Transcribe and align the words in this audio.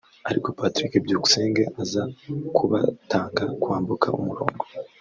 ariko 0.29 0.47
Patrick 0.59 0.93
Byukusenge 1.05 1.63
aza 1.81 2.03
kubatanga 2.55 3.43
kwambuka 3.61 4.07
umurongo 4.19 4.63